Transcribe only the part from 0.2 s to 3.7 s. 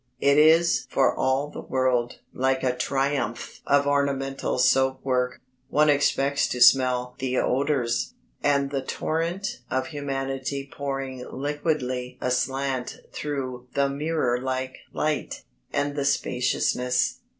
is for all the world like a triumph